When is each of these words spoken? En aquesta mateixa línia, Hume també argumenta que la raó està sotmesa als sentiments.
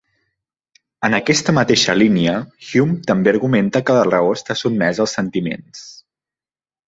En 1.07 1.15
aquesta 1.17 1.53
mateixa 1.57 1.95
línia, 2.01 2.33
Hume 2.71 2.97
també 3.11 3.31
argumenta 3.33 3.83
que 3.89 3.97
la 3.97 4.07
raó 4.09 4.33
està 4.39 4.57
sotmesa 4.63 5.03
als 5.05 5.15
sentiments. 5.19 5.85